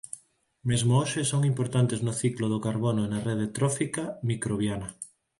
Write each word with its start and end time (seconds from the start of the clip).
Mesmo 0.69 0.93
hoxe 1.01 1.21
son 1.31 1.41
importantes 1.51 1.99
no 2.05 2.13
ciclo 2.21 2.45
do 2.53 2.63
carbono 2.65 3.01
e 3.03 3.07
na 3.11 3.19
rede 3.27 3.47
trófica 3.57 4.03
microbiana. 4.29 4.87